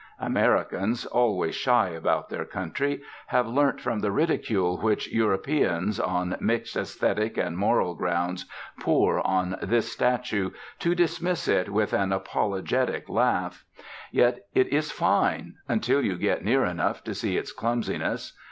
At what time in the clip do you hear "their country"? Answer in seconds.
2.27-3.03